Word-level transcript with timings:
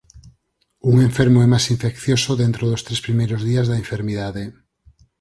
Un 0.89 0.95
enfermo 1.07 1.37
é 1.45 1.47
máis 1.53 1.65
infeccioso 1.73 2.31
dentro 2.43 2.63
dos 2.71 2.83
tres 2.85 3.03
primeiros 3.05 3.41
días 3.49 3.65
da 3.67 3.79
enfermidade. 3.83 4.43